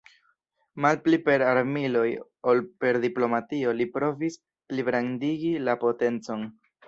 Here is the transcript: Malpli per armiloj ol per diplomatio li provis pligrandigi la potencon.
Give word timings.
Malpli 0.83 1.19
per 1.27 1.43
armiloj 1.49 2.07
ol 2.53 2.63
per 2.85 2.99
diplomatio 3.05 3.75
li 3.81 3.87
provis 3.99 4.41
pligrandigi 4.73 5.53
la 5.69 5.79
potencon. 5.85 6.49